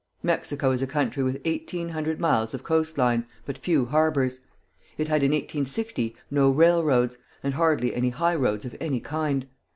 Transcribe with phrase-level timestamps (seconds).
[0.23, 4.39] Mexico is a country with eighteen hundred miles of coast line, but few harbors.
[4.97, 9.45] It had in 1860 no railroads, and hardly any highroads of any kind.